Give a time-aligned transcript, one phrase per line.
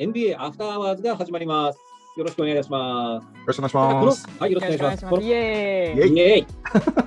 [0.00, 1.78] NBA アフターアワーズが始まります。
[2.16, 3.24] よろしくお願いします。
[3.24, 4.26] よろしくお願いします。
[4.38, 5.10] はい、よろしくお願いします。
[5.10, 6.16] このイエーイ。
[6.16, 6.46] イエーイ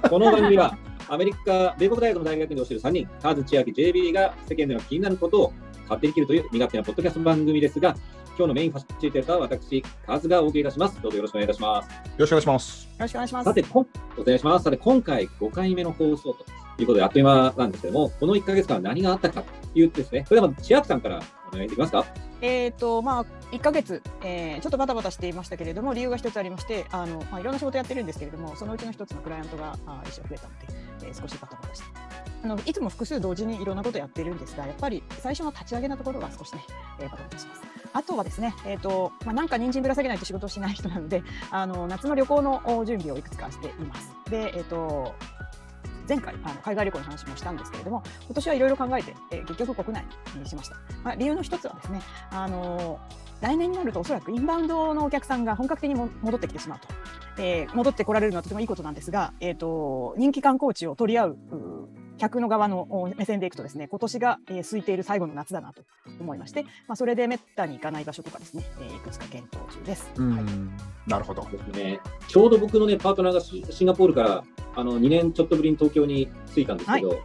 [0.10, 0.78] この番組は
[1.10, 5.54] アメリカ、米国大学の大学に教える3人、カズ、千秋、JB が世間での気になることを
[5.86, 7.96] 勝手に切るという身勝手なポッドキャスト番組ですが、
[8.38, 11.02] 今日のメインファシリテーターは私、カズがお送りいたします。
[11.02, 11.90] どうぞよろしくお願いいたします。
[11.90, 12.84] よろしくお願いします。
[12.86, 13.46] よろしくお願いします。
[13.46, 13.88] さて、こん
[14.20, 14.64] お願いします。
[14.66, 16.46] さて、今回5回目の放送と
[16.78, 21.20] いうことで、あっという間なんですけども、この1ヶ月間何があったかというとですね、それではまず千秋さんから
[21.54, 22.06] お願いできますか？
[22.42, 31.86] えっ、とまあ1ヶ月、えー、ちょっとバタバタしていましたけれども理由が一つありまして、あのまあいろんな仕事やってるんですけれども、そのうちの一つのクライアントがあ一緒増えたので、えー、少しバタバタして。
[32.44, 36.62] あのいつも複数同時にいろんなことやってるんですが、やっぱり最初の立ち上げのところが少しね、
[37.00, 37.62] えー、バタバタします。
[37.94, 44.12] あとはですね、えっ、とまあなんか人参ぶら下げないと仕事をしない人なので、あの夏の旅行の準備をいくつかしています。
[44.30, 45.14] で、えっ、と
[46.08, 50.06] 前回あの海外旅行の話もしたんですけれども今年はいろいろ考えて、えー、結局国内
[50.38, 56.88] にしました、まあ、理由の一つはですね、あのー、来年になるとおそらくインバウンドのお客さんが本格的にも戻ってきてしまうと、
[57.42, 61.38] えー、戻ってこられるのはとてもいいことなんですが、えーと、人気観光地を取り合う
[62.18, 65.84] 客の側の目線でいくとですね今年が、えー、空いている最後の夏だなと
[66.20, 70.12] 思いまして、まあ、それでめったに行かない場所とかですね、えー、いくつか検討中です。
[70.18, 72.00] うん、はい、なるほどですね。
[72.28, 74.44] ちょうど僕のねパートナーがシンガポールから
[74.76, 77.20] あの2年ちょっとぶりに東京に着いたんですけど、はい、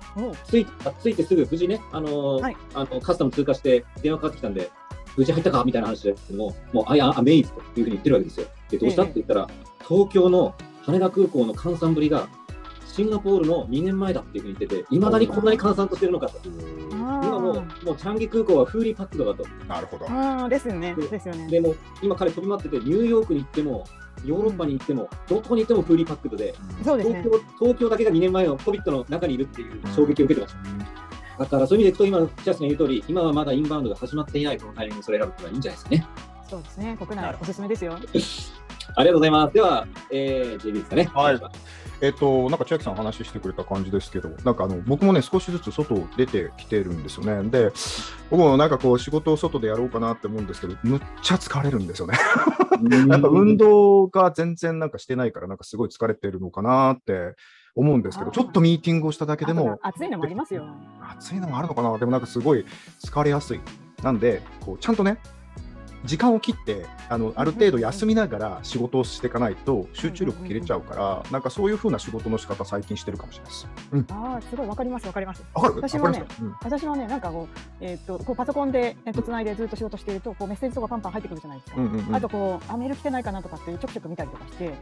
[0.50, 0.66] 着い
[1.03, 4.70] 着いてすぐ無事ねあの、はい、あのカスタム通過して電話かかってきたんで。
[5.16, 5.64] 無事入ったか？
[5.64, 8.47] みたいな話ですけども、もう、あや、アメイズというふうに言ってるわけですよ。
[8.70, 9.03] で、どうした？
[9.03, 9.48] って言ったら、
[9.89, 12.28] 東京の羽田空港の換算ぶりが、
[12.89, 16.41] シンガポールの2年前だっていうふうに言ってて、いまだにこんなに換算としてるのかと。
[16.91, 19.44] 今もう、もうチャンギ空港はフーリーパックドだと。
[19.67, 20.06] なるほど。
[20.08, 20.94] あですよね。
[20.94, 21.48] ですよね。
[21.48, 23.84] でも、今彼飛び回ってて、ニューヨークに行っても、
[24.25, 31.44] ヨーロッパに行っても、どこに行ってもフーリーパックドで、そうですね、東京東京だけが2年前の COVID の中にいるっていう衝撃を受けてました。
[31.44, 36.06] だからそういう意味でいくと、今、チャスが言う通り、今はまだインバウンドが始まっていないこのタイミング、それ選ぶのがいいんじゃないですかね。
[36.48, 37.92] そうですね、国内おすすめですよ。
[38.97, 39.55] ありがとうございます。
[39.55, 41.11] では、えー、JB ですかね。
[41.14, 41.41] はい。
[42.00, 47.48] えっ、と、なんか千秋さん話してくれた感じですけど、なんかあの僕もね、少しずつ外出てきてるんですよね。
[47.50, 47.72] で、
[48.31, 52.14] 僕もなんかこう、仕事を外でやろうかなって思うんですけど、むっちゃ疲れるんですよね。
[53.09, 57.34] やっぱ運動が全然なんかしてないから、なんかすごい疲れてるのかなって
[57.75, 60.65] 思うんですけど、ちょっとミーティングをしただけでも、暑いのもありますよ。
[61.16, 62.65] 暑いのもあるのかな、でもなんかすごい
[63.04, 63.60] 疲れやすい。
[64.03, 65.19] なんで、こうちゃんとね、
[66.04, 73.69] 時間を切ってあのある程度休みながら仕事をしていかないと集中力切れちゃうから、なんかそういうふうな仕事の仕方最近してるかもしれないです。
[73.92, 75.44] うん、ああ、すごいわかりますわかります。
[75.54, 75.75] わかる？
[75.76, 81.81] 私はね、うん、私はね、なんかこう、えー、っとこうパソコンでネットつないでずっと仕事していると、こうメッセージとかパンパン入ってくるじゃないですか。
[81.81, 84.75] うんうんうん、あとこうあメール来てないかなとかってちょくちょく見たりとかして、で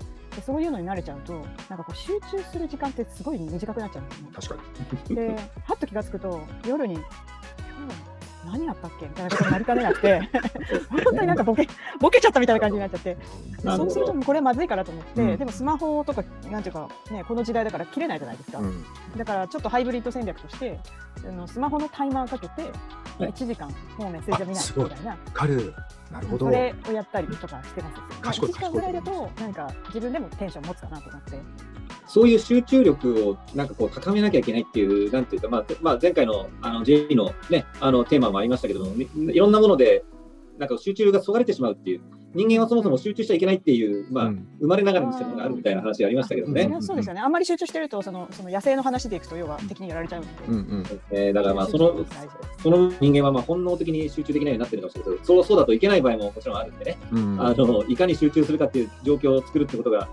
[0.45, 1.39] そういうのに慣れちゃうと、な
[1.77, 4.29] んかこう集中する時間ってすごい短くなっちゃうんですね。
[4.35, 4.57] 確か
[5.09, 5.17] に。
[5.17, 8.16] で、はっと気がつくと夜に今日
[8.47, 9.07] 何やったっけ？
[9.07, 10.21] みたいなことになりかねなくて。
[10.89, 11.69] 本当になんかボケ
[12.01, 13.17] ボケちゃったみたいな感じになっちゃって。
[13.63, 18.85] そうするとこれまずいからと思って、うん、でもスマホとかなんていうか、ね、この時代だから切れないじゃないですか、うん、
[19.17, 20.79] だからちょっとハイブリッド戦略として
[21.27, 22.71] あのスマホのタイマーかけて
[23.19, 23.69] 1時間
[23.99, 25.17] もうメッセージを見ないみたいな。
[26.13, 26.47] なるほど。
[26.47, 28.41] それをやったりとかしてます。
[28.41, 31.41] 1時間ぐらいだとなんか自分でもテンション持つかなと思って。
[32.07, 40.05] そういう集中力をなんかこう高めなきゃいけないっていう、なんていうか、まあ、まあ、前回のあの J のね、あのテーマもありましたけども、いろんなもので、
[40.59, 42.01] なんか集中がそがれてしまうっていう、
[42.37, 46.69] 人間はそもそも集中しちゃいけないっていう、まあ、うん、生まれながらのそういうのがあるみたいな話がありましたけどね。
[46.81, 47.21] そうですよね。
[47.23, 50.33] あんまり集中してると、そのその野生の話でいくと、要は敵にやられちゃうので。
[50.49, 52.05] うんうんえー、だからまあその、
[52.63, 60.09] その人間はまあ本能的に集中できないようになってるかもしれないけど、そうそうだといけない場合ももちろんあるんでね、うん、あのいかに集中するかっていう状況を作るってことが、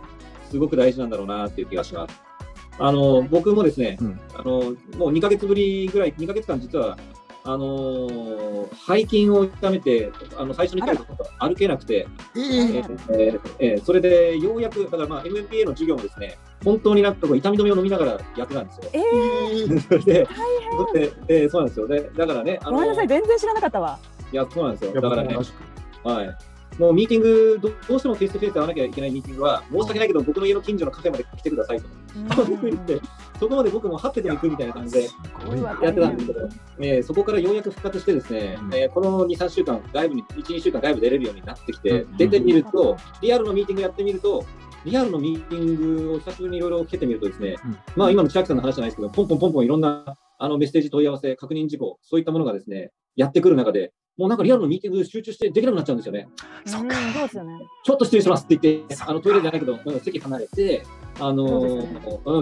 [0.53, 2.21] すごく大事なんだろうなっていう気がします。
[2.77, 6.95] あの僕もですね、うん、あのもう2か月ぶりぐらい、2か月間、実は
[7.43, 18.91] あのー、背筋を痛めて、あの最初に言ったこと歩けなくて、えー、えーえー、それでようやく、だからまあ MMPA の授業もですね、本当になんかこう痛み止めを飲みながらやってたんですよ。
[18.93, 20.27] えー、そ れで
[20.93, 21.87] ででそうなんですよ。
[21.87, 23.97] でだからね、あのごめんなさい、全然知らなかったわ。
[24.31, 25.01] いや、そうなんですよ。
[25.01, 25.35] だからね、
[26.03, 26.52] はい。
[26.79, 31.87] もうミーティングど、どうしてもフェイスとフェイスで会わなきゃいけないミーティングは、申し訳ないけど、僕の家の近所のカフェまで来てくださいと。
[32.63, 32.99] 言って、
[33.39, 35.09] そこまで僕も張ってても行くみたいな感じで
[35.81, 36.49] やってたんですけど、
[36.79, 44.45] えー、そこからようやく復活してですね、うん、えー、この2、3週間、外部に、1、2週間外部出れるようになってきて、うん、出てみると、リアルのミーティングやってみると、
[44.85, 56.27] リアルのミーティングを久しぶりにいろいろ受けてみるとですね、うん、まあ今の千秋さんの話じゃないですけど、ポンポンポンポンいろんなあのメッセージ問い合わせ、確認事項、そういったものがですね、やってくる中で、もうなんかリアルのミーティング集中してできなくなっちゃうんですよね。
[56.65, 56.95] そうか。
[56.95, 57.59] そうですよね。
[57.83, 60.83] ちょっと失礼しますって言って、あのトイレじゃないけど、席離れて、
[61.19, 61.87] あの、ね、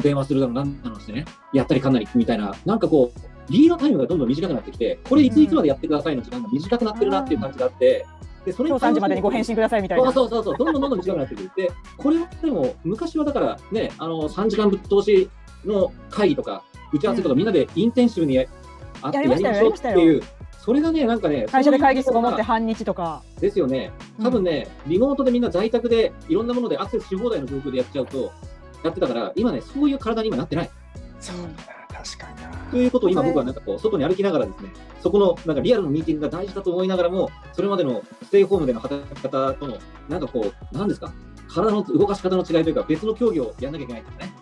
[0.02, 8.06] 電話するだろう、なんだろうしてね、やったりかなりみたいな、なんかこう、リードタイムがどんどん短くなってきて、これいついつまでやってくださいの時間が短くなってるなっていう感じがあって、
[8.46, 10.12] で、それ今日3時までにご返信くださいみたいな。
[10.12, 11.52] そうそうそうどんどんどんどん短くなってくる。
[11.56, 15.30] で、これはでも、昔はだからね、あの、3時間ぶっ通し
[15.64, 16.64] の会議とか、
[16.94, 18.46] 打ち合わせとか、みんなでインテンシブにや
[19.02, 20.24] あってやりましょうっていう、
[20.64, 23.24] それがね、なんかね、会社で会議室ご持って半日とか。
[23.40, 23.92] ですよね。
[24.22, 28.32] 多分ね、リモートでみんな在宅でいろんなものでアクセスし放題の状況でやっちゃうと、
[28.84, 30.70] やってたから、今ね、そういう体に今なってない。
[31.20, 32.70] そうだな、確かにな。
[32.70, 34.70] ということを今僕はなんかこう、外に歩きながらですね、
[35.02, 39.78] そこのなんかリアルのミーティングが大事だと思いながらも、それまでのステイホームでの働き方との、
[40.10, 41.12] なんかこう、なんですか、
[41.48, 44.34] 体の動かし方の違いというか、別の競技をやんなきゃいけないとかね。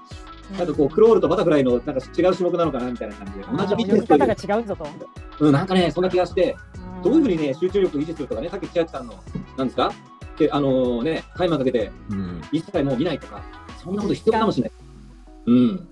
[0.62, 4.88] あとこう、クロールとバタフライのなんか違う種目なのかなみたいな感じで、同じビジネ泳ぎ方スというが違うぞと。
[5.40, 6.56] うん、なんかね、そんな気がして、
[7.04, 7.48] どういうふうにね。
[7.48, 9.14] ね、集中力を維持するとかね、さっき千秋さんの、
[9.58, 9.92] なんですか、
[10.38, 13.44] けあのね、タイマーかけて、うん一切もう見ないとか、
[13.82, 14.80] そんなこと必要かもしれない。
[15.48, 15.88] うん。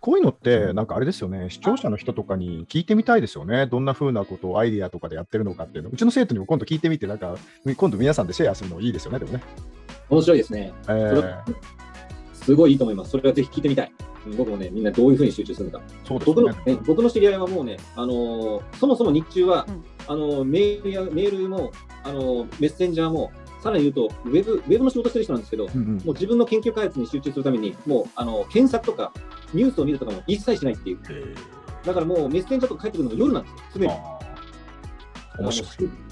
[0.00, 7.36] こういうのって、なんかあれですよね、視聴者の人とかに聞いてみたいですよね、どんな風なことをアイディアとかでやってるのかっていうの、うちの生徒にも今度聞いてみて、なんか
[7.76, 9.42] 今度皆さんでシェアするのいいですよね、でもね。
[10.08, 10.72] 面白いですね。
[10.88, 11.36] えー
[12.46, 13.10] すごいいいと思います。
[13.10, 13.92] それはぜひ聞いてみたい。
[14.26, 15.84] うん僕もね、みんなどういうふうに集中するのか。
[16.04, 16.74] そうです僕の、よね。
[16.74, 21.70] ね、僕の知り合いはもうね、あのーそもそも日中は、うんあのーメールやメールも、
[22.02, 23.30] あのーメッセンジャーも、
[23.62, 29.12] さらに言うとウェブ、ウェブの仕事してる人なんですけど、もうんうんう自分の研究開発に集中するために、もうあの検索とか
[29.54, 30.98] ニュースを見るとかも一切しないっていう。
[31.84, 33.92] だからもうメッセンジャーとか返ってくるのが夜なんですよ、常に。
[35.38, 35.52] い。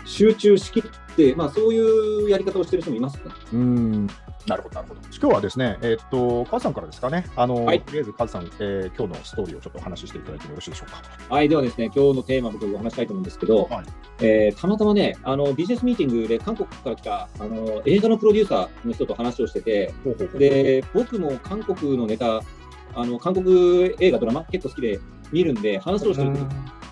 [0.05, 0.82] 集中しきっ
[1.17, 3.23] て、まあ、そういうやり方をしてる人もいますね。
[3.53, 4.06] うん
[4.47, 5.00] なるほど、なるほど。
[5.00, 11.35] 今日はですね、えーっと、カズさんからですかね、あの、はいとりあえずカズさん、えー今日のストーリーをちょっとお話ししていただいてもよろしいでしょうか？
[11.35, 13.85] はい、ではですね、今日のテーマ、僕、お話したいと思うんですけど、はい
[14.21, 22.43] えーたまたまね、あのビジネスミーティングで韓国から来たあの映画のプロデューサーの人と話をしてて、ほうほうほうで僕も韓国のネタ、
[22.94, 25.00] あの韓国映画、ドラマ、結構好きで
[25.32, 26.44] 見るんで、話をしてると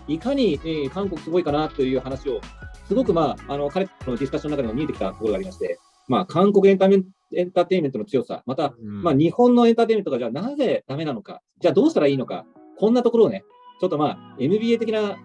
[0.08, 2.40] いかに、えー韓国すごいかなという話を、
[2.86, 5.78] すごく、まあ、あの彼とのディスカッションの中でも見えてきたところがありまして、
[6.08, 7.04] まあ、韓国エンタメン
[7.34, 12.44] エンターテインメントの強さ、また、うんまあ、日本のエンターテインメントがじゃあなぜダメなのか、じゃあどうしたらいいのか、
[12.78, 13.44] こんなところをね、
[13.80, 15.16] ちょっとまあ、MBA 的な、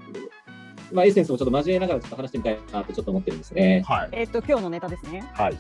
[0.94, 3.84] まあ、エッセンスをちょっと交えながらちょっと話してみたいなとちょっと思ってるんですね。
[3.86, 4.10] はい。
[4.14, 5.30] えっと今日のネタですね。
[5.34, 5.58] はい。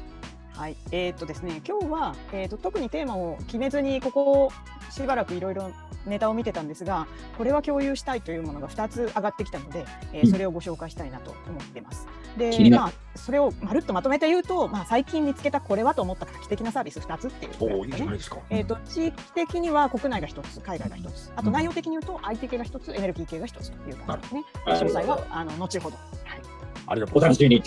[0.57, 0.75] はい。
[0.91, 4.51] えっとですね、今日はえっと特にテーマを決めずにここ
[4.89, 5.71] しばらくいろいろ
[6.07, 7.05] ネタを見てたんですが、
[7.37, 12.07] これは共有したいというものが2つ上がってきたので、えーうんそれをご紹介したいなと思ってます。
[12.37, 18.17] でまあそれをまるっとまとめて言うと、まあ最近見つけたこれはと思った画期的なサービス2つっていうことおお、いいじゃない。
[18.17, 18.37] ですか。
[18.49, 24.43] えー、と地域的には国内が1つ、海外が1つ、あとうん内容的に言うと IT 系が1つ、エネルギー系が1つという感じですね。
[24.65, 25.97] 詳細はあの後ほど。
[26.25, 26.41] はい
[26.89, 27.17] ありがとう。
[27.17, 27.63] お楽しみに。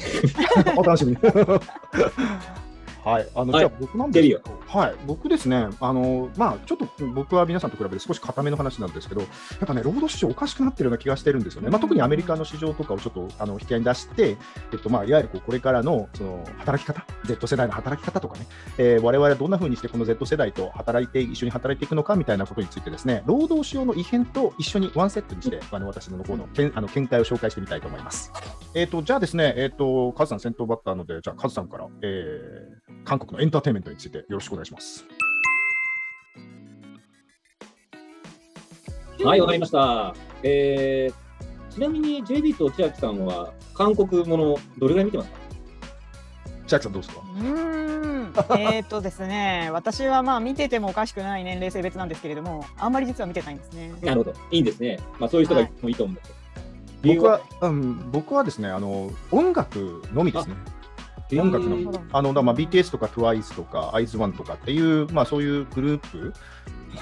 [0.76, 1.18] お楽しみに。
[3.04, 3.60] はい、あの、はい。
[3.60, 4.88] じゃあ僕なんですけデど、は？
[4.88, 9.26] い、僕ですね、あの、まあ、ちょっと僕は皆さんと比べて少し固めの話なんですけど、や
[9.64, 11.70] っぱね、労働市場おかしくなってるような気がしてるんですよね。
[11.70, 14.36] まあ、特にアメリカの市場とかをちょっとあの引き合いに出して、
[14.72, 18.46] えっと、まあ、いわゆるこうこれからのその働き方、Z 世代の働き方とかね、
[18.78, 28.32] えー、我々はどんな風にしてこの Z 世代と働いて、一緒に働いていくのかみたいなことについてですね、労働市場の異変と一緒にワンセットにして、あの私の方のけんあの見解を紹介してみたいと思います。
[28.74, 35.04] えっ、と、じゃあですね、えっ、と、カズさん先頭バッターので、じゃあカズさんから、えー、韓国のエンターテインメントについてよろしくお願いします。
[39.24, 40.14] はい、わかりました。
[40.42, 45.49] えー、ちなみに JB と千秋さんは、韓国もの、どれぐらい見てますか？
[46.70, 47.20] 千秋さんどうですか？
[47.20, 53.92] うーん、えっとですね、私はまあ見ててもおかしくない年齢性別なんですけれども、あんまり実は見てないんですね。
[54.02, 54.34] なるほど。
[54.50, 54.98] いいんですね。
[55.18, 56.34] まあ、そういう人がいてもいいと思うんですよ。
[57.02, 60.54] 理由僕は、うん、僕はですね、あの、音楽のみですね。
[60.64, 60.70] えー
[61.40, 66.34] 音楽のあの、だまあ BTS とか TWICE とか IZONE とかっていう、まあそういうグループ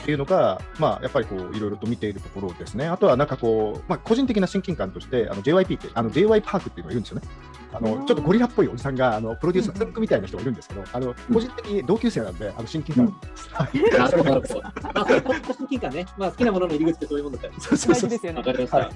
[0.02, 2.86] っていうのが、まあやっぱりこう、いろいろと見ているところですね。
[2.88, 7.26] あとはなんかこう、まあ個人的な親近感として、あの JYP って、あの JY パークっていうのがいるんですよね。
[7.72, 13.16] あのちょっとゴリラっぽいおじさんがあのプロデュースのツックみたいな人がいるんですけど、あの個人的に同級生なんで、あの親近感
[13.98, 15.54] なるほど、なるほど。
[15.54, 16.06] 親近感ね。
[16.16, 17.54] まあ、好きなものの入り口ってそういうもんだったり。
[17.58, 18.44] そうそうそう大事ですよねわ。
[18.44, 18.76] かりました。
[18.78, 18.90] はい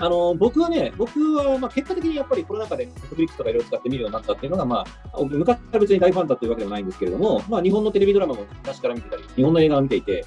[0.00, 10.24] あの僕はね、僕はまあ結果的にやっぱりコロナ禍で Netflix とかいろいろ使って見るようになったっていうのが、まあ、昔から別に大ファンだというわけではないんですけれども、まあ、日本のテレビドラマも昔から見てたり、日本の映画を見ていて、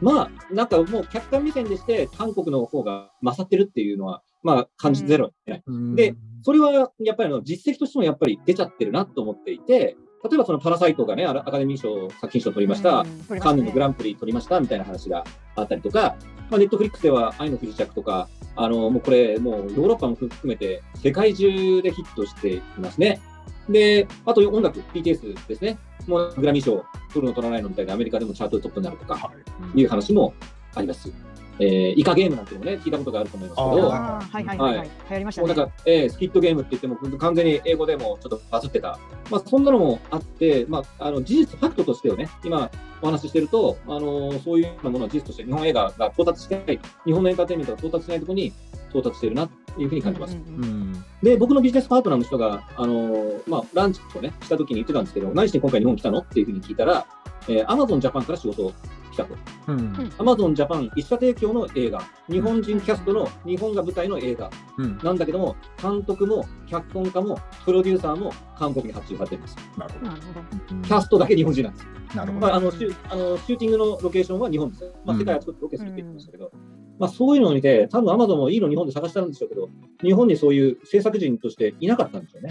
[0.00, 5.62] まあ、なんかもう客観目線でして、韓国の方が勝ってるっていうのは、まあ、感じゼロ、ね
[5.96, 13.38] で、それはやっぱりあの実績としてもやっぱり出ちゃってるなと思っていて、例えばそのパラサイトがね、アアカデミー賞、作品賞を取りました、うん。
[13.38, 16.16] カンヌのグラランプリ取りましたみたいな話があったりとか、
[16.50, 23.20] まあ、ネットフリックスでは愛の不時着とか、あのもうこれ、もうヨーロッパも含めて世界中でヒットしていますね。
[23.68, 25.78] で、あと音楽、BTS ですね。
[26.06, 29.30] もうグラミー賞取るの取らないのみたいなアメリカでもチャートトップになるとかは
[29.74, 30.34] いいう話も
[30.74, 31.12] あります。
[31.60, 34.86] えーイカゲームなんていうのもね、聞いたことがあると思いますけど、はいはいはいはい。
[34.86, 35.48] 流行りましたね。
[35.48, 38.98] もうなんか、えースキットゲームって言っても、完全に英語でもちょっとバズってた、
[39.30, 42.70] まあ、そんなのもあって、まあ、あの事実、ファクトとしてはね、今
[43.02, 48.52] お話ししてると、あのーそういうようなものは事実として、日本映画が到達してない、日本のエンターテインメントが到達しないところに
[48.90, 50.36] 到達しているなっていうふうに感じます。
[50.36, 51.04] うんうん。
[51.22, 56.20] で、僕のビジネスパートナーの人が、あのーまあ、ランチをね、した時に言ってたんですけど、何して今回日本来たの？
[56.20, 57.06] っていうふうに聞いたら、
[57.48, 58.72] えー、Amazon Japan から仕事を
[59.12, 59.34] 来たと。
[59.68, 60.12] うん。
[60.18, 64.98] アマゾンジャパン一社提供の映画、日本人キャストの日本が舞台の映画うん。
[64.98, 69.56] なんだけども、監督も脚本家もプロデューサーも韓国に発注されてるんです。
[69.76, 70.12] なるほど。
[70.12, 70.82] ど。
[70.82, 71.86] キャストだけ日本人なんです。
[72.14, 72.46] なるほど。
[72.46, 74.92] まあ、あのシュあのシューティングのロケーションは日本ですよ。
[75.04, 76.50] まあ、うん世界はちょっとロケするって言ってましたけど、
[76.98, 79.68] まあ、そういうのを見て、多分アマゾンもいいの日本で探したんでしょうけど、
[80.02, 82.50] 日本にそういう制作人としていなかったんですよね。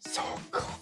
[0.00, 0.77] そうか。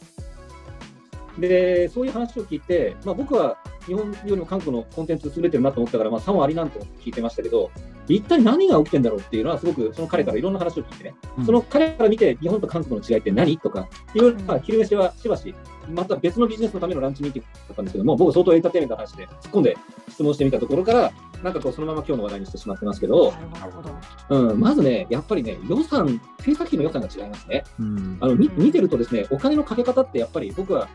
[1.39, 7.71] で、そういう話を聞いて、まあ、僕は日本よりも韓国のコンテンツ優れてるなと思ったから、まあ、3割なんと聞いてましたけど、
[8.09, 11.15] 一体何が起きてんだろうっていうのは、すごくその彼からいろんな話を聞いてね、
[11.45, 15.55] その彼から見て、日本と韓国の違いって何とか、いろいろ、まあ、昼飯はしばし、
[15.91, 19.77] また別のビジネスのためのランチミーティングだったんですけども、僕、相当エンターテインメントの話で突っ込んで
[20.09, 21.13] 質問してみたところから、
[21.47, 23.97] なんかこう、そのまま今日の話題にしてしまってますけど、なるほど。
[24.31, 27.63] うん、まずね、やっぱりね、予算、制作費の予算が違いますね。
[27.79, 28.19] うん。
[28.21, 30.89] あのみ見てるとですね、お金のかけ方ってやっぱり僕は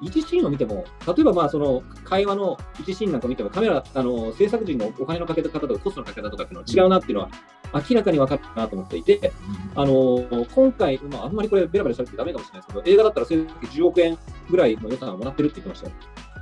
[0.00, 7.30] 1シーンを見ても、例えばまあその会話の1シーンなんか見ても、カメラ、あの制作陣のお金のかけ方とかコストのかけ方とかっていうのは違うなっていうのは
[7.74, 9.30] 明らかに分かったなと思っていて、
[9.74, 10.24] あの
[10.54, 14.16] 今回、まあ、あんまりこれベラベラしゃべってダメかもしれないですけど、映画だったら制作費10億円
[14.48, 15.92] ぐらいの予算をもらってるって言ってましたよ。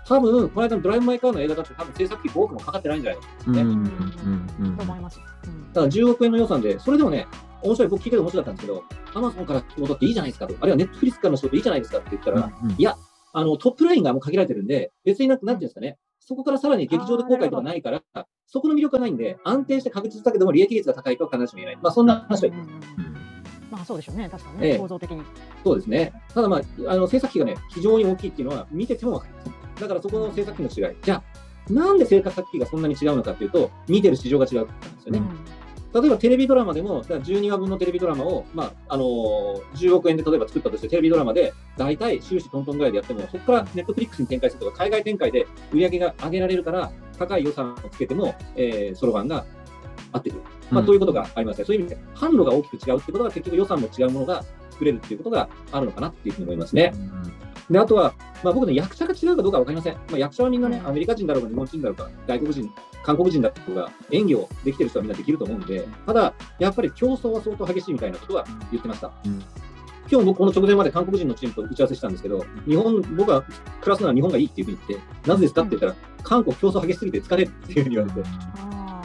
[0.06, 4.40] 多分、この間のドライブ・マイ・カーの映画だって多分制作費5億もかかってないんじゃないかと思うんですよね。
[4.60, 4.66] うん。
[4.66, 4.76] うん。
[4.76, 5.20] と思います。
[5.46, 7.26] うんただ10億円の予算で、それでもね、
[7.60, 8.82] 面白い、僕聞いてて面白かったんですけど、
[9.12, 12.70] アマゾンから仕事っていいじゃないですかと、あるいはネットフリックスからの仕事いいじゃないですかって言ったら、うん。
[12.70, 12.96] いや、
[13.34, 18.02] あのトップラインがもう限られてるんで、別になんなんていうんですかね、そこからさらに劇場で公開とかないから、
[18.46, 21.76] そこの魅力がないんで、安定して確実だけども利益率が高いとは必ずしも言えない。
[21.82, 23.16] まあ、そんな話はうんうんうんうん
[23.70, 25.22] まあそうでしょうね、確かにええね、構造的に。
[25.64, 26.12] そうですね。
[26.32, 26.60] ただまあ、
[26.90, 29.55] あの制作費がね、非常に大きいっていうのは見てても分かります。
[29.78, 30.96] だからそこの制作費の違い。
[31.02, 31.22] じゃ
[31.68, 35.22] あ、なんで制作費がそんなに違うのかっていうと、見てる市場が違うからなんですよね。
[35.94, 49.46] 例えばテレビドラマでも、だから12話分のテレビドラマを、まああのー10億円で例えば作ったとして、テレビドラマで大体収支トントンぐらいでやっても、そこからネットフリックスに展開するとか、海外展開で売り上げが上げられるから、高い予算をつけても、えー、そろばんが
[50.12, 50.42] 合ってくる。
[50.70, 51.64] まあ、ということがありますね。
[51.64, 56.92] そういう意味で、販路が大きく違うってことは、結局予算も違うものが作れるっていうことがあるのかなっていうふうに思いますね。
[57.70, 59.94] で、あとは、まあ、僕ね、役者が違うかどうかわかりません。
[59.94, 62.70] まあ、役者はみんなね、うんアメリカ人だろうが、日本人だろうが、外国人、
[63.02, 69.10] 韓国人だろうが、演技をできてる人はみんなできると思うんで、ただ、やっぱり競争は相当激しいみたいなことは言ってました。
[69.24, 69.42] うん
[70.08, 73.42] 今日僕、この直前まで韓国人のチームと打ち合わせしたんですけど、日本、僕は
[73.80, 79.02] 暮らすのは日本がいいっていうふうに言って、なぜですかって言ったら、韓国競争激しすぎて疲れるっていうふうに言われて、あ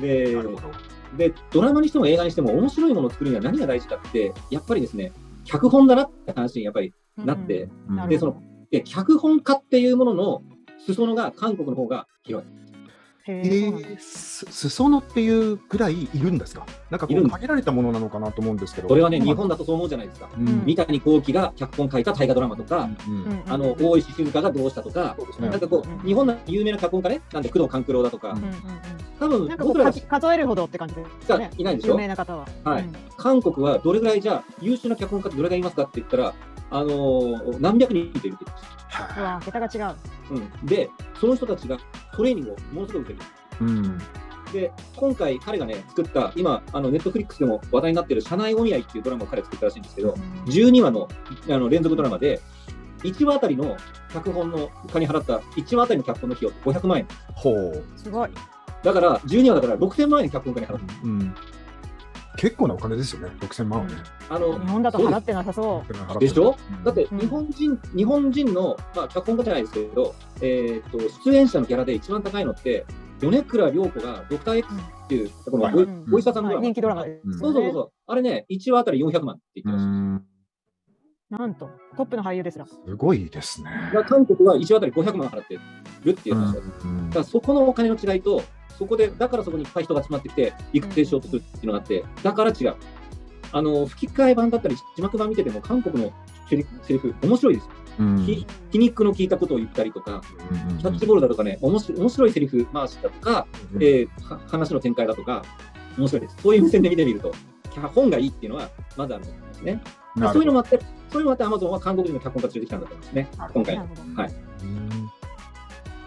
[0.00, 1.28] で。
[1.28, 5.12] で、ドラマにしても映画にしても面白いものを作るには何が大事かって、やっぱりですね、
[5.44, 6.92] 脚本だなって話にやっぱりー
[7.24, 7.68] なって、
[8.08, 10.42] でそので脚本家っていうものの
[10.86, 12.48] 裾野が韓国の方が広い。
[13.24, 16.66] へえー、す裾野っていうぐらいいるんですか？
[16.90, 18.88] なんかこう限られたものなのかなと思うんですけど。
[18.88, 19.24] これはね、うん。
[19.24, 20.28] 日本だとそう思うじゃないですか。
[20.36, 20.64] うん。
[20.64, 25.50] 三谷幸喜が脚本書いた大河ドラマとか、うんあの大石静香がどうしたとか、そうですね。
[25.50, 28.56] なんかこう、日本の有名な脚本家ね、なんで工藤官九郎だとかうん、うんうんうん。
[29.20, 31.50] 多分なん数数えるほどって感じですかね。
[31.56, 32.46] いないでしょ有名な方は。
[32.64, 32.82] はい。
[32.82, 32.92] うん。
[33.16, 36.34] 韓国はどれぐらいじゃあ、優秀な脚本家ってどれぐらいいますかって言ったら、
[36.70, 38.58] あのー何百人といるって言ってま
[39.18, 39.78] うわ桁が違う。
[39.80, 39.96] た。
[40.30, 41.78] うん、で、その人たちが
[42.14, 43.24] トレーニングをものすごく受けて
[43.60, 43.70] る。
[43.70, 43.98] いうん
[44.52, 50.12] で、今回彼がね、作った、今、あのネットフリックスでも話題になってる社内お見合いっていうドラマを彼作ったらしいんですけど、
[50.46, 51.08] 12話の
[51.48, 52.40] あの連続ドラマで、
[53.02, 53.76] 1話あたりの
[54.12, 57.08] 脚本の金払った1話あたりの脚本の費用って500万円。
[57.34, 57.84] ほう。
[57.96, 58.30] すごい。
[58.82, 60.94] だから、12話だから6000万円脚本金払った。
[61.02, 61.34] うん。
[62.36, 63.94] 結構なお金ですよね、6000万はね。
[64.28, 65.82] あの日本だと払ってなさそ
[66.18, 66.56] でしょ？
[66.70, 72.86] うんだってうん日本人、日本人の、まあ、脚本家じゃないですけど、えー、と出演者のギャラで一番高いのって、
[73.20, 76.16] 米倉涼子がドクター X っていう、このお,、うんう。
[76.16, 77.20] お医者さんのドラマ、はい人気ドラマね。
[77.38, 79.86] そうそうそうそう、あれね、1話あたり400万って言ってうました。
[79.90, 80.24] ん
[81.30, 82.66] なんと、トップの俳優ですら。
[82.66, 83.70] すごいですね。
[84.08, 85.58] 韓国は1話あたり500万払って
[86.04, 86.88] るっていう話だった。
[86.88, 88.42] うんだからそこのお金の違いと、
[88.78, 92.74] そこで、だからそこにいっぱい人が集まってきて、育成しようとするっていうのがあって、だから違う。
[93.54, 96.12] あの吹き替え版だったり、字幕版見てても、韓国の
[96.48, 97.70] セリフ、セリフ面白いですよ。
[97.98, 100.22] うんひ皮肉の効いたことを言ったりとか、
[100.78, 105.44] キャッチボールだとかね、おもし面白いセリフ回しだとか、うんえーは話の展開だとか、
[105.98, 106.36] 面白いです。
[106.42, 107.32] そういう目線で見てみると、
[107.74, 109.82] 脚本がいいっていうのは、まずあると思いますね。
[110.32, 110.78] そういうのもあって、
[111.10, 113.76] そういうのもあって、アマゾンは韓国人の脚本家連れてきたんだと思いますね、今回。
[113.76, 114.41] なるほどはいうん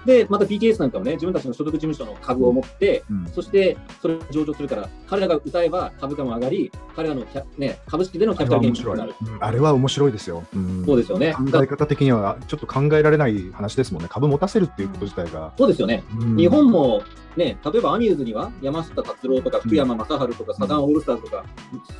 [0.05, 9.13] で、また BTS なんかもね、自分たちの所属事務所の株を持って、うんそしてそれを上場するから、彼らが歌えば株価も上がり、彼らのキャ、ね、株式でのキャピタルゲインにもなる。
[9.21, 10.43] うんあれは面白いですよ。
[10.55, 11.33] うんそうですよね。
[11.33, 14.09] 考え方的にはちょっと考えられない話ですもんね。
[14.09, 15.53] 株持たせるっていうこと自体が。
[15.57, 16.03] そうですよね。
[16.19, 17.01] うん日本も
[17.37, 21.45] ね、例えばアミューズには山下達郎とか福山雅治とかサザンオールスターズとか、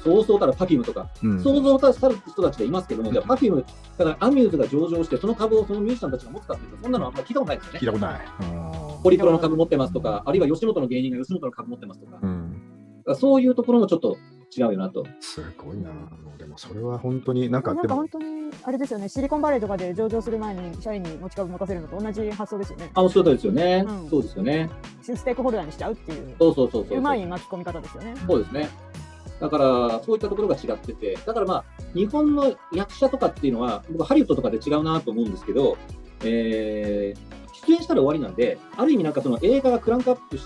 [0.04, 1.44] そうそうたるパフュームとか、うん。
[1.44, 3.66] そうそうたる人たちでいますけども、じゃあパフューム、
[3.98, 7.80] だからアミューズが上場して、その株をそのミュージシャンたちが持つかっていうと、そんなのあんまり聞いたことないですよね。
[7.80, 7.86] 聞い。
[7.86, 8.26] たことない。
[9.04, 12.20] ホリプロの株持ってますとか、あるいは吉本の芸人が吉本の株持ってますとか、
[13.14, 14.18] そういうところもちょっと
[14.56, 15.06] 違うよなと。
[15.20, 15.92] すごいな。
[16.38, 22.92] でもそれは本当になんかなんか本当にあれですよね、シリコンバレーとかで上場する前に社員に持ち株持たせるのと同じ発想ですよね。
[22.94, 23.86] あ、おっしゃる通りですよね。
[23.88, 24.70] うんそうですよね。
[25.02, 26.98] ステークホルダーにしちゃうっていう、そうそうそうそう。
[26.98, 28.16] うまい巻き込み方ですよね。
[28.28, 28.70] そうですね。
[29.40, 35.78] だから、そういったところが違ってて、だからまあ、日本の役者とかっていうのは、僕、ハリウッドとかで違うなと思うんですけど、
[36.24, 40.44] えー出演したら終わりなんで、ある意味なんかその映画がクランクアップし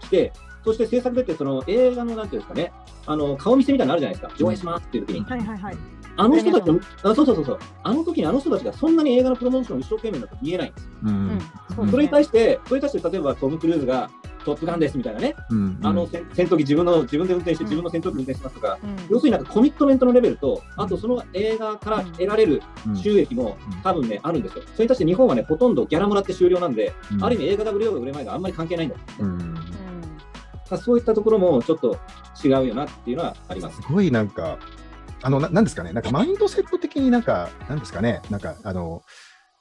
[0.00, 0.32] して、
[0.64, 2.72] そして制作出て、その映画のなんていうんですかね、
[3.06, 5.24] あの顔見せみたいなのあるじゃないですか、上映しますっていう時に。
[5.24, 5.76] はいはいはい。
[6.14, 10.84] あの人たちの、あそうそうそうそう、あの時にあの人たちがそんなに映画のプロモーションを一生懸命だと見えないんです。
[10.84, 10.90] よ。
[11.04, 11.26] ううん。
[11.30, 11.40] ん、
[11.74, 12.08] そうそれに。
[12.10, 14.10] 対して、それに対して例えばトム・クルーズが
[14.44, 15.78] トップガンですみたいなね、うん。
[15.82, 17.70] あの戦戦闘機自分の自分で運転してうん。
[17.70, 18.96] 自分の戦闘機運転しますとか、うん。
[19.08, 22.96] 要するになんかコミットメントのレベルと、あとその映画から得られるうん。
[22.96, 23.80] 収益もうん。
[23.82, 24.64] 多分ね、あるんですよ。
[24.74, 27.24] それに対して日本はね、ほとんどギャラもらって終了なんで、うん。
[27.24, 28.96] ある意味映画が売れようが売れまいがあんまり関係ないんだ。
[29.18, 29.54] うんうん
[30.72, 31.98] まあそういったところもちょっと
[32.42, 33.82] 違うよなっていうのはありますす。
[33.92, 34.58] ごいなんか、
[35.20, 39.02] あの、ななんですかね、なんかマインドセット的になんか、なんですかね、なんか、あの、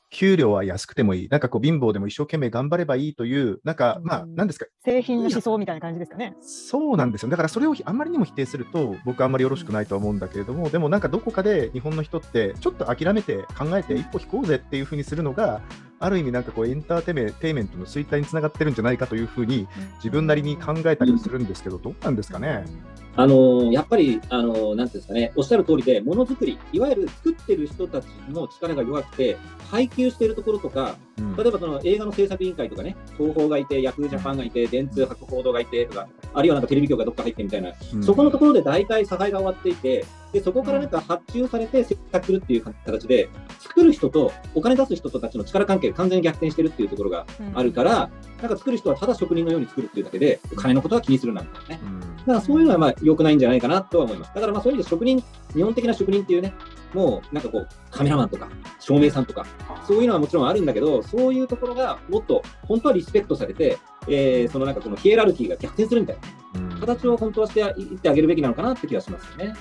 [0.09, 6.33] 給料は安くてもいい、なんかこう貧乏でも一生懸命頑張ればいいという、なんか、まあ、うんなんですか、製品の思想みたいな感じですかね？
[6.39, 7.29] そうなんですよ。
[7.29, 15.61] だからそれをあんまりにも否定すると、僕はあんまりよろしくないとは思うんだけれども、でもなんかどこかで日本の人って、ちょっと諦めて考えて一歩引こうぜっていうふうにするのが、
[16.01, 19.67] ある意味なんかこうエンターテイメテイメントの衰退につながってるんじゃないかというふうに
[19.97, 22.65] 自分なりに考えたりするんですけど、どうなんですかね？
[23.15, 29.37] あのーやっぱり、あのーなんていうんですかね、おっしゃる通りで、ものづくり、いわゆる作ってる人たちの力が弱くて、
[29.69, 31.35] 配給しているところとか、うん。
[31.35, 38.03] 例えばその映画の制作委員会とかね、東宝がいて、ヤフージャパンがいて、電通博報堂がいてとか、あるいはなんかテレビ局がどっか入ってみたいな、うん。
[38.03, 48.09] そこのところで大体差配が終わっていて、でそこからなんか発注されて制作するっていう形で、作る人とお金出す人たちの力関係が完全に逆転してるっていうところがあるから、
[48.41, 51.79] なんか作る人はただ職人のように作るっていうだけで、お金のことは気にするなんてね。
[51.83, 51.99] うん。
[51.99, 54.33] だからそういうのはまあ良くないんじゃないかなとは思います。
[54.33, 56.53] だからまあそういう意味で職人、日本的な職人っていうね、
[56.93, 59.45] もうなんかこうカメラマンとか照明さんとか、
[59.87, 66.17] そういうのはもちろんあるんだけど、そういうところがもっと本当はリスペクトされて、えーそのなんかこのヒエラルキーが逆転するみたい
[66.53, 69.53] なうん形を本当はしていってあげるべきなのかなって気がしますよね。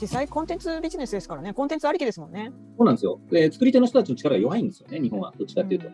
[0.00, 2.52] 実際コンテンツビジネスですからね、コンテンツありきですもんね。
[2.76, 3.18] そうなんですよ。
[3.30, 5.32] で、作り手の人たちの力が弱いんですよね、日本は。
[5.38, 5.88] どっちかっていうと。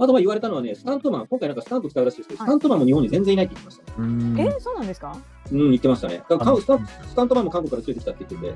[0.00, 2.46] あとまあ言われたのはね、スタントマン、今回なんかスタント使うらしいですけど、はい。
[2.46, 3.96] スタントマンも日本に全然いないって言ってましたね。
[3.98, 4.40] うん。
[4.40, 5.16] えそうなんですか？
[5.50, 6.22] うん、言ってましたね。
[6.28, 8.54] だからあのスタンスタントマンも韓国から連れてきたって言ってて、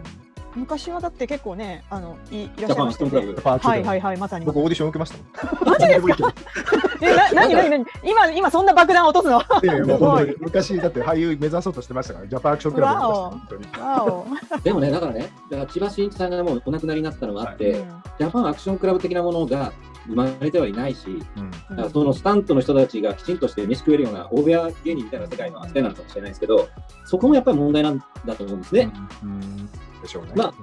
[0.55, 3.35] 昔はだって結構ね、あのいいらっしゃいジャパンましたよね。
[3.43, 4.45] はいはいはい、まさに。
[4.47, 5.71] 僕オーディション受けましたもん。
[5.71, 6.35] マジですか？
[7.01, 9.41] え、な、なになになに今、今そんな爆弾落とすの？
[9.63, 12.95] いやいやもう 昔だって俳優目指そうとしてましたから、ジャパンアクションクラ
[13.49, 14.61] ブ。
[14.63, 19.73] でもね、だからね、だから千葉真一さんがもうお亡くなりになったのがあって、うんジャパンアクションクラブ的なものが
[20.07, 21.07] 生まれてはいないし、
[21.71, 21.91] うん。
[21.91, 26.69] そのスタントの人たちがきちんとして飯食えるような大部屋芸人みたいな世界の扱いなのかもしれないですけど、
[27.07, 28.93] そこもやっぱり問題なんだと思うんですね。
[29.25, 29.69] うん
[30.03, 30.33] でしょうね。
[30.35, 30.55] まあ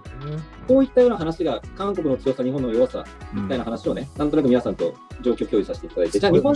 [0.67, 6.55] こういったような話が、韓国の強さ、日本の弱さみたいな話をね、なんとなく皆さんと状況共有させていただいて、じゃあ日本、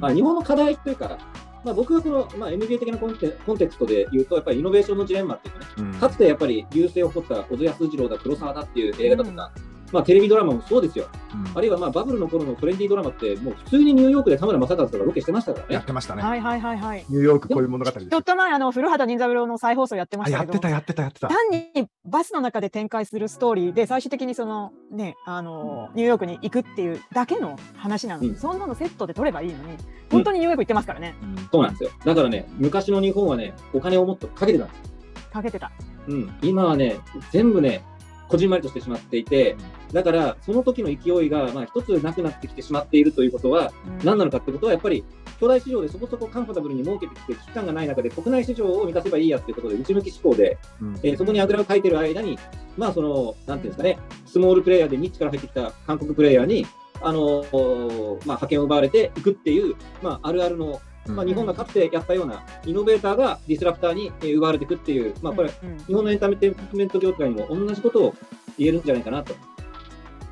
[0.00, 1.18] まあ、日本の課題というか、
[1.64, 5.92] まあ、僕はこの、まあ、MBA 的なコンテコンテクストで言うと、やっぱりイノベーションのジレンマっていうかね、うん。
[5.94, 9.52] かつてやっぱり流星を誇った小津安二郎だ、黒沢だっていう映画だとか、
[9.92, 11.08] まあ、テレビドラマもそうですよ。
[11.54, 15.74] あるいはまあバブルの頃のトレンディードラマって、もう普通にニューヨークで田村正和とかロケしてましたからね。
[15.74, 16.22] やってましたね。
[16.22, 17.04] はいはいはいはい。
[17.08, 20.52] ニューヨークこういう物語ですちょっと前、あの、古畑任三郎の再放送やってまあしたけど。
[20.52, 21.28] やってたやってたやってた。
[21.28, 29.76] 単にバスの中で展開するストーリーで最終的にそのねあのニューヨークに行くっていうだけの話なのに、うんそんなのセットで撮ればいいのに
[30.10, 31.14] 本当にニューヨーク行ってますからね、
[31.50, 31.90] そうなんですよ。
[32.04, 34.84] だからね、昔の日本はね、お金をもっとかけてたんですよ。
[35.32, 35.72] かけてた
[36.08, 36.98] うん、今はね、
[37.32, 37.82] 全部ね、
[38.28, 39.56] こじんまりとしてしまっていて、
[39.92, 44.04] だからその時の勢いが、まあ、一つなくなってきてしまっているということは、うん。
[44.04, 45.04] 何なのかってことは、やっぱり
[45.40, 50.94] 巨大市場でそこそこカンファタブルに儲けてきて、危機感がない中で国内市場を満たせばいいやっていうことで、内向き思考で、うん。
[51.02, 52.38] えーそこにあぐらをかいてる間に、
[52.76, 56.66] まあ、その、なんていうんですかね、スモールプレイヤーでニッチから入ってきた韓国プレイヤーに、
[57.02, 60.80] あのーまあ、派遣を奪われていくっていう、まあ、あるあるの、
[61.12, 68.14] まあ、日本がかつてやったようなイノベーターがディスラプターにえー奪われていくっていう、まあ、これ、うん日本のエンターテインメント業界にも同じことを
[68.58, 69.34] 言えるんじゃないかなと。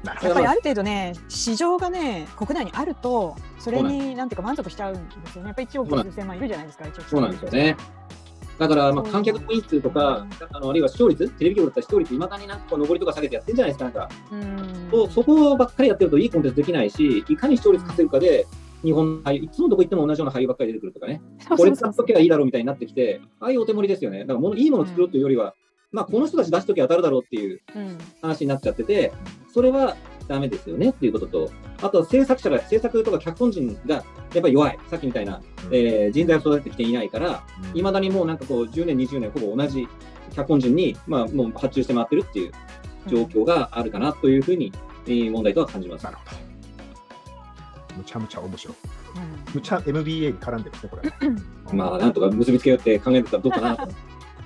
[0.05, 5.49] やっぱりある程度ね、市場がね、国内にあると、それになんていうか満足しちゃうんですよね。
[5.49, 7.77] やっぱり1億そうなん9000万いるじゃないですか、1億そうなんですよね。
[8.59, 14.09] だから、まあ、観客動員数とか、あのあるいは視聴率、テレビ局だったら視聴率、いまだになんかこう上りとか下げてやってるじゃないですか、なんか。
[14.33, 18.47] うんそそこばっかりやってるといいコンテンツできないし、いかに視聴率稼ぐかで、
[18.85, 21.23] 日本俳優、いつもどこ行っても同じような俳優ばっかり出てくるとかね、
[21.57, 24.21] これ使っとけばいいだろうみたいになってきて、ああいうお手盛りですよね。
[24.21, 25.55] だから物、いいものを作ろうというよりは、
[25.91, 27.99] まあ、この人たち出しときゃ当たるだろうっていううん。
[28.21, 29.13] 話になっちゃってて、
[29.53, 31.51] それはダメですよねっていうことと、
[31.83, 34.03] あとは制作者が、制作とか脚本人がや
[34.39, 37.45] っぱり弱い、さっきみたいな、えー人材を育ててきていないから、
[37.75, 39.87] いまだにもうなんかこう、10年、20年、ほぼ同じ
[40.35, 42.53] 脚本人に、まあ、もう発注して回ってるっていう
[43.07, 44.73] 状況があるかなというふうに、
[45.07, 46.05] えー問題とは感じます。
[46.05, 46.11] な。
[46.11, 46.44] るほど。
[47.97, 48.77] むちゃむちゃ面白い。
[49.17, 51.13] うんむちゃ MBA に絡んでますね、これ。
[51.73, 53.89] まあ、なんとか結びつけようって考えてたらどうかなと。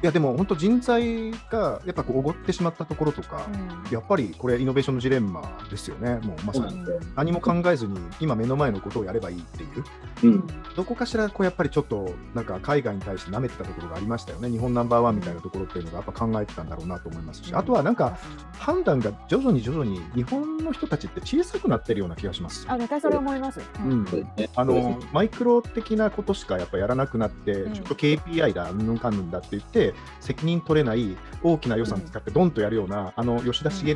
[0.01, 6.17] いや、でも本当人材がやっぱこうおごってしまったところとか、うんやっぱりこれイノベーションのジレンマですよね。
[6.17, 6.85] もうまさに。
[7.17, 9.85] 何も考えずに今目の前のことをやればいいっていう。
[10.25, 10.47] うん。
[10.77, 14.51] どこかしらこうやっぱりちょっとなんか海外に対して舐めてたところがありましたよね。
[14.51, 18.19] 日本ナンバーワンみたいなところっていうのがやっぱ考えてたんだろうなと思いますし、あとはなんか
[18.59, 22.67] 判断が徐々に徐々に日本の人たちって小さくなってるような気がします。
[22.69, 23.61] あ、絶対それ思います。
[23.81, 24.07] うん。
[24.55, 29.88] あのマイクロ的なことしかやっぱやらなくなって、うんちょっと KPI だ、うんぬんかんぬんだって言って、
[30.21, 33.95] 責任取れない大きな予算使ってドンとやるような、あの吉田茂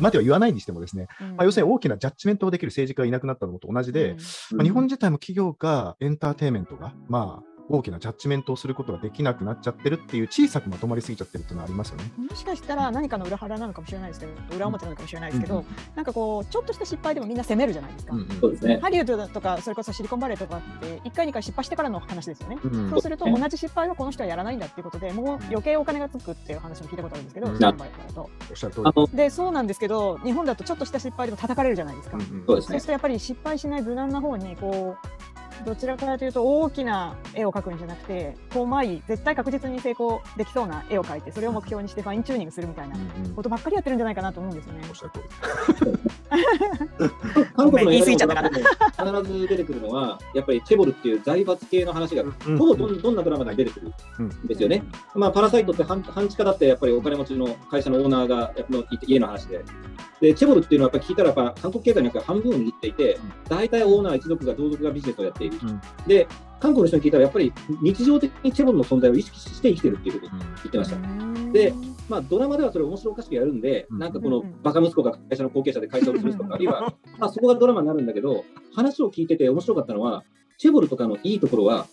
[0.00, 1.28] までは言わないにしてもですね、うん。
[1.30, 4.16] まあ、要するに大きなジャッジメントをできる政治家がいなくなったのと同じで、
[4.52, 12.10] まあ、日本自体も企業がエンターテインメントが、まあ、大きなジャッジメントをすることができなくなっちゃってるっていう小さくまとまりすぎちゃってるっていうのはありますよね。
[12.16, 18.14] もしかしたら何かの裏腹なのかもしれないですけど、裏表なのかもしれないですけど、うんなんかこう、ちょっとした失敗でもみんな責めるじゃないですか。
[18.40, 18.78] そうですね。
[18.80, 22.58] ハリウッドとか、それこそシリコンバレーとかって、1回、2回失敗してからの話ですよね。
[22.62, 28.20] うんそうすると、同じ失敗はこの人はやらないんだっていうことで、もう余計お金がつくっていう話も聞いたことあるんですけど、うんシリコンバレーだと。
[28.22, 32.16] おっしゃる通りで、そうなんですけど、日本だとちょっとした失敗でも叩かれるじゃないですか。
[32.16, 32.86] うんうんそうですねそうする。
[32.86, 35.08] とやっぱり失敗しない無難な方にこう
[35.64, 42.96] どちらかというと大きな絵を描くんじゃなくてこう前絶対確実に成功できそうな絵を描いてそれを目標にしてファインチューニングするみたいな
[43.34, 44.80] ことばっかりやってるんじゃないかなと思うんですよね。
[44.88, 44.94] おっ。
[44.94, 45.96] しゃる通り。
[47.56, 48.26] 韓国の映言い過ぎちゃ
[49.22, 54.82] 必ず出てくるのは、やっぱりチェボルっていう財閥系の話が、うんほぼどんどんなドラマでも出てくるうんんですよね。
[55.14, 59.64] まあ、パラサイトって半半地下だってやっぱりお金持ちの会社のオーナーがの家の話で。
[60.20, 65.58] で、チェボルっていうのはやっぱり聞いたらやっぱ韓国経済の約半分を握っていて、大体オーナー一族が同族がビジネスをやっている。
[65.62, 66.26] うんで、
[66.58, 71.52] 韓国の人に聞いたらやっぱり日常的にチェボルの存在を意識して生きてるっていうことを言ってました。
[71.52, 71.72] で
[72.08, 80.24] まあ、ドラマではそれを面白おかしくやるんで、うんなんかこのうんうんバカ息子が会社の後継者で会社を潰すとか、あるいは、 まあ、そこがドラマになるんだけど、話を聞いてて面白かったのは、
[80.58, 81.86] チェボルとかのいいところは、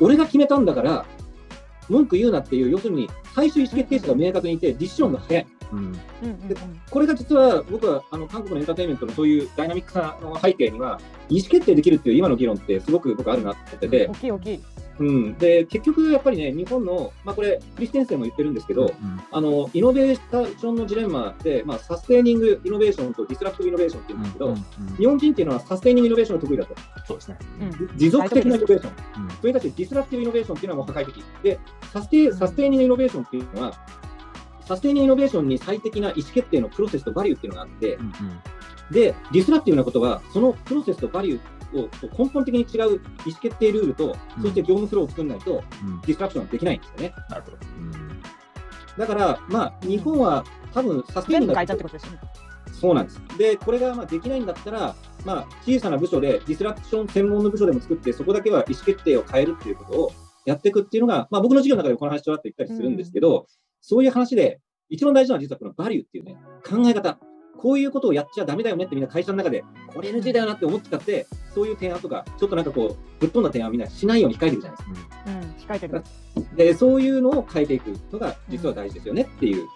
[0.00, 1.06] 俺が決めたんだから、
[1.88, 5.46] 文句言うなっていう、要するに最終意思決定者が明確にいて、ディシジョンが早い。
[5.72, 14.60] うんうんうんうんこれが実は僕はあの韓国のエンターテインメントのそういうダイナミックさの背景には、意思決定できるっていう今の議論ってすごく僕あるなと思ってて大、きい大きい。
[15.00, 18.92] うん、で結局やっぱりね、日本の、まあ、これ、クリステンセンも言ってるんですけど、
[19.30, 24.64] あのイノベーションのジレンマで、まあ、 sustaining innovation と disruptive innovation って言うんですけど、うんうん
[24.98, 26.74] 日本人っていうのは sustaining innovation が得意だと。
[27.06, 27.38] そうですね。
[27.60, 29.24] うん持続的なイノベーション。
[29.24, 31.24] うんそれに対して disruptive innovation っていうのはもう破壊的。
[31.42, 31.58] で、
[31.92, 33.72] サステ sustaining innovation っていうのは、
[34.68, 38.12] sustaining innovation に最適な意思決定のプロセスとバリューっていうのがあって、うん
[38.90, 47.14] で、 disruptive なことは、そのプロセスとバリューを根本的に違う意思決定ルールと、うんそして業務フローを作らないと、うんうん disruption はできないんですよね。
[47.30, 47.56] なるほど。
[47.56, 48.22] うん
[48.98, 52.18] だから、まあ、日本は多分サステイニングが全部変えちゃってことですよね。
[52.72, 53.20] そうなんです。
[53.38, 60.12] で、これがまあできないんだったら、まあ、小さな部署で disruption 専門の部署でも作って、そこだけは意思決定を変えるっていうことを
[60.46, 63.46] やっていくっていうのが、まあ、僕の授業の中でもこの話ちょろっと言ったりするんですけど、
[63.80, 67.18] そういう話で、一番大事なのは実はこのバリューっていうね、考え方。
[67.58, 75.14] こういうことをやっちゃダメだよねってみんな会社の中で、これ NG だよなって思ってたって、そういう提案とか、ちょっとなんかこう、ぶっ飛んだ提案はみんなしないように控えてるじゃないですか。
[75.26, 76.02] うん、控えてる。
[76.56, 79.66] で、そういうのを変えていくのが実は大事ですよねっていう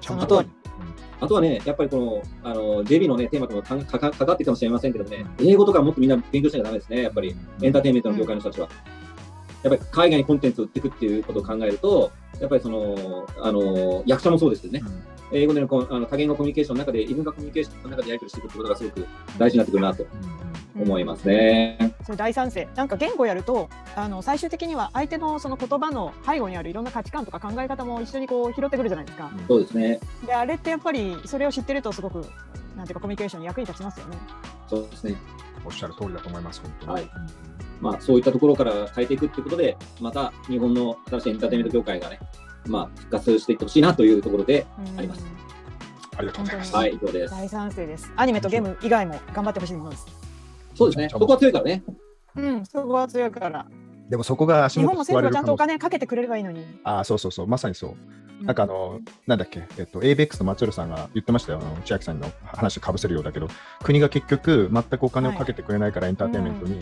[0.00, 0.50] ちゃんその通り
[1.18, 8.68] あとはね、やっぱりこの、あの、JB のね、テーマともかかかかかってるかもしれませんけどね、英語とかもっとみんな勉強しなきゃダメですね、やっぱり、エンターテインメントの業界の人たちは。
[9.66, 14.82] やっぱり海外にコンテンツを売っていくっていうことを考えると、やっぱりその、あの、役者もそうですけどね、
[15.32, 19.06] 英語でのこあの多言語コミュニケーションの中で、異文化コミュニケーションの中でやり取りしていくってことがすごく
[19.38, 20.06] 大事になってくるなと
[20.78, 21.96] 思いますね。
[22.04, 22.68] それ大賛成。
[22.76, 29.32] なんか言語やると、あの最終的には相手のその言葉の背後にあるいろんな価値観とか考え方も一緒にこう拾ってくるじゃないですか。
[29.48, 29.98] そうですね。
[30.24, 32.24] で、あれってやっぱりそれを知ってるとすごく
[32.76, 34.18] なんていうかコミュニケーションに役に立ちますよね。
[34.68, 35.16] そうですね。
[35.64, 36.92] おっしゃる通りだと思います、本当に。
[36.92, 37.10] はい
[37.80, 42.20] まあ、そういったところから変えていくってことで、また日本の新しいエンターテインメント業界がね、
[42.66, 45.24] まあ、復活していってほしいなというところでうんあります。
[46.16, 46.74] ありがとうございます。
[46.74, 47.34] はい、以上です。
[47.34, 48.12] 大賛成です。
[48.16, 50.06] アニメとゲーム以外も頑張ってほしいものです。
[50.74, 51.08] そうですね。
[51.10, 51.82] そこは強いからね。
[52.36, 53.66] うん、そこは強いから。
[54.08, 55.56] でもそこが足日本元救わも政府がちゃんとお。
[55.56, 56.64] 金かけてくれればいいのに。
[56.84, 58.44] ああ、そうそうそう、まさにそう。
[58.44, 63.48] なんかあの、なんだっけ、えっと、ABEX の松浦さんが言ってましたよ、あの千秋さんの話かぶせるようだけど、
[63.82, 66.80] 国が結局、全くお金をかけてくれないから、エンターテインメントに、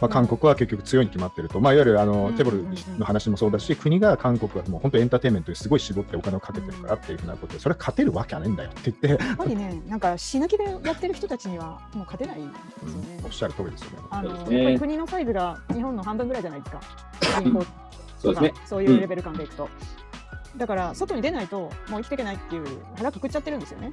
[0.00, 2.64] まあ、韓国は結局強いに決まってると、まあ、いわゆるあの、うんテボル
[2.98, 13.32] の話もそうだし、国が韓国はもう本当エンターテインメントにすごい絞ってお金をかけてるからっていうふうなことで、それは勝てるわけはないんだよって言って、やっぱりね、なんか死ぬ気でやってる人たちにはもう勝てないんですよねうんおっ。
[13.32, 13.98] しゃる通りですよね。
[14.10, 16.80] あのり国のサイズが日本の半分ぐらいじゃないですか。
[17.40, 17.66] 人口
[18.18, 18.54] そうですね。
[18.66, 19.68] そういうレベル感でいくと。
[20.56, 23.90] だから外に出ないともう生きていけないっていう腹くくっちゃってるんですよね。